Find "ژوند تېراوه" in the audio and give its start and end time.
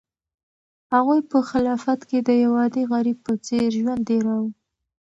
3.79-4.49